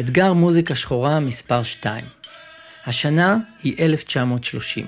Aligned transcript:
אתגר 0.00 0.32
מוזיקה 0.32 0.74
שחורה 0.74 1.20
מספר 1.20 1.62
2. 1.62 2.04
השנה 2.86 3.36
היא 3.62 3.74
1930. 3.78 4.86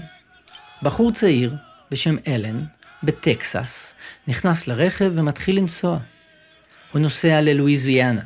בחור 0.82 1.12
צעיר 1.12 1.54
בשם 1.90 2.16
אלן, 2.27 2.64
בטקסס, 3.02 3.95
נכנס 4.28 4.66
לרכב 4.66 5.12
ומתחיל 5.14 5.56
לנסוע. 5.56 5.98
הוא 6.92 7.00
נוסע 7.00 7.41
ללואיזיאנה, 7.41 8.20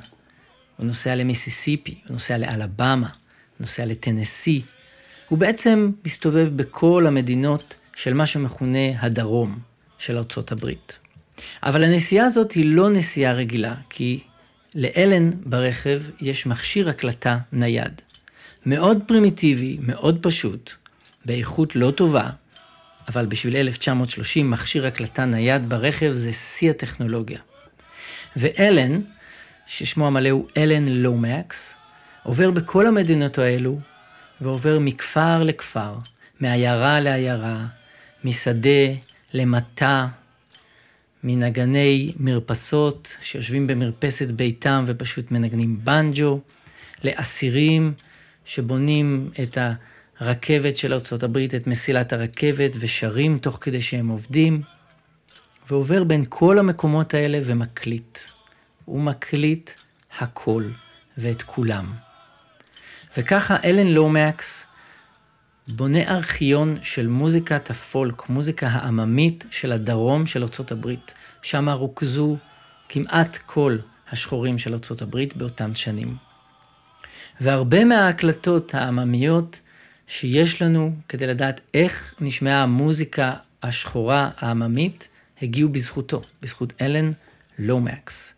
הוא 0.76 0.86
נוסע 0.86 1.14
למיסיסיפי, 1.14 1.94
הוא 2.06 2.12
נוסע 2.12 2.38
לאלבמה, 2.38 3.08
הוא 3.08 3.60
נוסע 3.60 3.84
לטנסי. 3.84 4.62
הוא 5.28 5.38
בעצם 5.38 5.90
מסתובב 6.04 6.50
בכל 6.56 7.06
המדינות 7.06 7.76
של 7.96 8.14
מה 8.14 8.26
שמכונה 8.26 9.00
הדרום 9.00 9.58
של 9.98 10.18
ארצות 10.18 10.52
הברית. 10.52 10.98
אבל 11.62 11.84
הנסיעה 11.84 12.26
הזאת 12.26 12.52
היא 12.52 12.64
לא 12.66 12.90
נסיעה 12.90 13.32
רגילה, 13.32 13.74
כי 13.90 14.20
לאלן 14.74 15.30
ברכב 15.44 16.02
יש 16.20 16.46
מכשיר 16.46 16.88
הקלטה 16.88 17.38
נייד. 17.52 18.02
מאוד 18.66 19.02
פרימיטיבי, 19.06 19.78
מאוד 19.80 20.18
פשוט, 20.22 20.72
באיכות 21.24 21.76
לא 21.76 21.90
טובה, 21.90 22.30
אבל 23.08 23.26
בשביל 23.26 23.56
1930 23.56 24.50
מכשיר 24.50 24.86
הקלטה 24.86 25.24
נייד 25.24 25.68
ברכב 25.68 26.10
זה 26.14 26.32
שיא 26.32 26.70
הטכנולוגיה. 26.70 27.38
ואלן, 28.36 29.00
ששמו 29.66 30.06
המלא 30.06 30.28
הוא 30.28 30.48
אלן 30.56 30.88
לומקס, 30.88 31.74
עובר 32.22 32.50
בכל 32.50 32.86
המדינות 32.86 33.38
האלו, 33.38 33.80
ועובר 34.40 34.78
מכפר 34.78 35.42
לכפר, 35.42 35.94
מעיירה 36.40 37.00
לעיירה, 37.00 37.66
משדה 38.24 38.86
למטע, 39.34 40.06
מנגני 41.24 42.12
מרפסות 42.16 43.16
שיושבים 43.20 43.66
במרפסת 43.66 44.26
ביתם 44.26 44.84
ופשוט 44.86 45.30
מנגנים 45.30 45.80
בנג'ו, 45.84 46.40
לאסירים 47.04 47.92
שבונים 48.44 49.30
את 49.42 49.58
הרכבת 50.18 50.76
של 50.76 50.92
ארה"ב, 50.92 51.36
את 51.36 51.66
מסילת 51.66 52.12
הרכבת, 52.12 52.76
ושרים 52.78 53.38
תוך 53.38 53.58
כדי 53.60 53.80
שהם 53.80 54.08
עובדים, 54.08 54.62
ועובר 55.68 56.04
בין 56.04 56.24
כל 56.28 56.58
המקומות 56.58 57.14
האלה 57.14 57.38
ומקליט. 57.44 58.18
הוא 58.84 59.00
מקליט 59.00 59.70
הכל 60.18 60.64
ואת 61.18 61.42
כולם. 61.42 61.92
וככה 63.16 63.56
אלן 63.64 63.86
לומקס 63.86 64.64
בונה 65.68 66.08
ארכיון 66.08 66.76
של 66.82 67.06
מוזיקת 67.06 67.70
הפולק, 67.70 68.28
מוזיקה 68.28 68.68
העממית 68.68 69.44
של 69.50 69.72
הדרום 69.72 70.26
של 70.26 70.42
ארצות 70.42 70.72
הברית. 70.72 71.14
שם 71.42 71.68
רוכזו 71.68 72.36
כמעט 72.88 73.36
כל 73.46 73.78
השחורים 74.10 74.58
של 74.58 74.72
ארצות 74.72 75.02
הברית 75.02 75.36
באותם 75.36 75.74
שנים. 75.74 76.16
והרבה 77.40 77.84
מההקלטות 77.84 78.74
העממיות 78.74 79.60
שיש 80.06 80.62
לנו 80.62 80.94
כדי 81.08 81.26
לדעת 81.26 81.60
איך 81.74 82.14
נשמעה 82.20 82.62
המוזיקה 82.62 83.32
השחורה 83.62 84.30
העממית, 84.36 85.08
הגיעו 85.42 85.68
בזכותו, 85.68 86.22
בזכות 86.42 86.72
אלן 86.80 87.12
לומקס. 87.58 88.34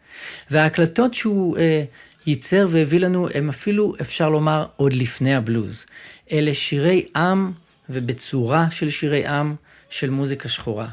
וההקלטות 0.50 1.14
שהוא 1.14 1.58
אה, 1.58 1.84
ייצר 2.26 2.66
והביא 2.70 3.00
לנו 3.00 3.28
הם 3.34 3.48
אפילו, 3.48 3.94
אפשר 4.00 4.28
לומר, 4.28 4.66
עוד 4.76 4.92
לפני 4.92 5.34
הבלוז. 5.34 5.86
אלה 6.32 6.54
שירי 6.54 7.06
עם 7.16 7.52
ובצורה 7.88 8.70
של 8.70 8.90
שירי 8.90 9.26
עם 9.26 9.54
של 9.90 10.10
מוזיקה 10.10 10.48
שחורה. 10.48 10.88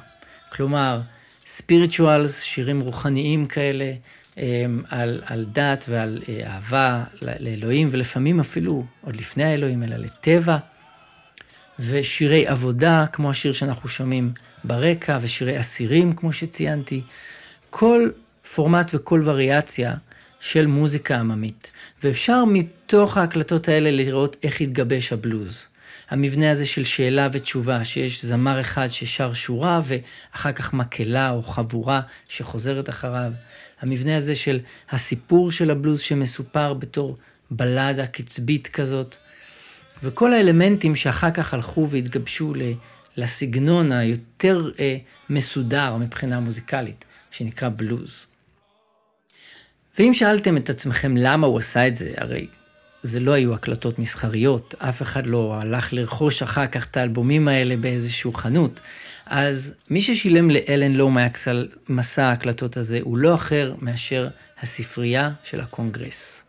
כלומר, 0.52 1.02
ספיריטואלס, 1.46 2.42
שירים 2.42 2.80
רוחניים 2.80 3.46
כאלה, 3.46 3.94
אמ, 4.38 4.82
על, 4.90 5.22
על 5.26 5.46
דת 5.52 5.86
ועל 5.90 6.22
אה, 6.30 6.54
אהבה 6.54 7.04
לאלוהים, 7.22 7.88
ולפעמים 7.92 8.40
אפילו 8.40 8.86
עוד 9.02 9.16
לפני 9.16 9.44
האלוהים, 9.44 9.84
אלא 9.84 9.96
לטבע. 9.96 10.58
ושירי 11.80 12.48
עבודה, 12.48 13.06
כמו 13.14 13.30
השיר 13.30 13.54
שאנחנו 13.54 13.90
שומעים 13.90 14.32
ברקע, 14.64 15.18
ושירי 15.22 15.60
אסירים, 15.60 16.14
כמו 16.14 16.34
שציינתי. 16.34 17.02
כל 17.70 18.10
פורמט 18.56 18.92
וכל 18.94 19.22
וריאציה 19.26 19.94
של 20.44 20.66
מוזיקה 20.66 21.20
עממית. 21.20 21.72
ואפשר 22.04 22.46
מתוך 22.46 23.18
ההקלטות 23.18 23.68
האלה 23.68 23.92
לראות 23.92 24.36
איך 24.44 24.62
התגבש 24.62 25.14
הבלוז. 25.14 25.64
המבנה 26.10 26.52
הזה 26.52 26.66
של 26.66 26.84
שאלה 26.84 27.28
ותשובה, 27.32 27.86
שיש 27.86 28.26
זמר 28.26 28.62
אחד 28.62 28.88
ששר 28.88 29.34
שורה 29.34 29.82
ואחר 29.84 30.52
כך 30.52 30.74
מקהלה 30.74 31.32
או 31.32 31.42
חבורה 31.42 32.02
שחוזרת 32.30 32.90
אחריו. 32.90 33.32
המבנה 33.82 34.18
הזה 34.18 34.36
של 34.36 34.60
הסיפור 34.92 35.52
של 35.52 35.72
הבלוז 35.72 36.00
שמסופר 36.00 36.74
בתור 36.74 37.18
בלדה 37.52 38.08
קצבית 38.08 38.68
כזאת. 38.68 39.16
וכל 40.04 40.34
האלמנטים 40.34 40.96
שאחר 40.96 41.32
כך 41.32 41.54
הלכו 41.54 41.90
והתגבשו 41.90 42.54
לסגנון 43.18 43.92
היותר 43.92 44.72
אה, 44.80 44.98
מסודר 45.30 45.96
מבחינה 45.98 46.40
מוזיקלית, 46.40 47.06
שנקרא 47.32 47.70
בלוז. 47.76 48.26
ואם 50.00 50.14
שאלתם 50.14 50.58
את 50.58 50.70
עצמכם 50.70 51.18
למה 51.18 51.48
הוא 51.48 51.58
עשה 51.58 51.88
את 51.88 51.96
זה, 51.96 52.12
הרי 52.18 52.48
זה 53.04 53.20
לא 53.20 53.32
היו 53.32 53.54
הקלטות 53.54 54.00
מסחריות, 54.00 54.76
אף 54.78 55.02
אחד 55.02 55.28
לא 55.28 55.56
הלך 55.62 55.94
לרכוש 55.94 56.44
אחר 56.44 56.68
כך 56.68 56.86
את 56.86 56.98
האלבומים 56.98 57.48
האלה 57.48 57.78
באיזשהו 57.78 58.34
חנות. 58.34 58.80
אז 59.26 59.74
מי 59.90 60.02
ששילם 60.02 60.50
לאלן 60.50 60.92
לומקס 60.94 61.48
על 61.48 61.68
מסע 61.90 62.24
ההקלטות 62.24 62.78
הזה 62.78 63.00
הוא 63.02 63.18
לא 63.18 63.36
אחר 63.36 63.74
מאשר 63.82 64.28
הספרייה 64.62 65.32
של 65.44 65.62
הקונגרס. 65.62 66.44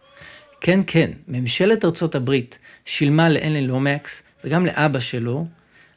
כן, 0.60 0.81
כן, 0.87 1.10
ממשלת 1.28 1.84
ארצות 1.84 2.15
הברית 2.15 2.59
שילמה 2.84 3.28
לאלן 3.28 3.65
לומקס 3.65 4.22
וגם 4.44 4.66
לאבא 4.66 4.99
שלו 4.99 5.47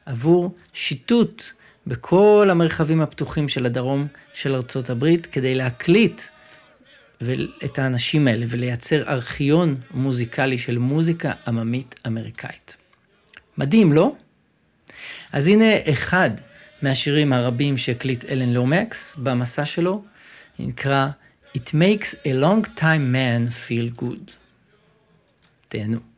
עבור 0.06 0.56
שיטוט 0.74 1.44
בכל 1.88 2.48
המרחבים 2.52 3.02
הפתוחים 3.02 3.50
של 3.50 3.66
הדרום 3.66 4.08
של 4.34 4.56
ארצות 4.56 4.90
הברית 4.90 5.26
כדי 5.26 5.56
להקליט 5.56 6.22
את 7.66 7.80
האנשים 7.80 8.28
האלה 8.28 8.46
ולייצר 8.50 9.10
ארכיון 9.10 9.76
מוזיקלי 9.92 10.58
של 10.58 10.78
מוזיקה 10.78 11.32
עממית 11.48 11.96
אמריקאית. 12.08 12.76
מדהים, 13.58 13.94
לא? 13.94 14.16
אז 15.32 15.48
הנה 15.48 15.66
אחד 15.92 16.30
מהשירים 16.82 17.34
הרבים 17.34 17.78
שהקליט 17.78 18.26
אלן 18.26 18.50
לומקס 18.50 19.16
במסע 19.18 19.66
שלו, 19.66 20.04
נקרא 20.60 21.08
It 21.56 21.74
makes 21.74 22.14
a 22.26 22.34
long 22.34 22.64
time 22.76 23.12
man 23.12 23.50
feel 23.50 24.02
good. 24.02 24.32
תהנו. 25.68 26.17